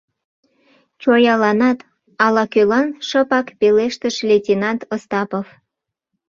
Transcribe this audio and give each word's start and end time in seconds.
«Чояланат!»— 1.01 1.79
ала-кӧлан 2.25 2.87
шыпак 3.07 3.47
пелештыш 3.59 4.15
лейтенант 4.29 4.81
Остапов. 4.93 5.47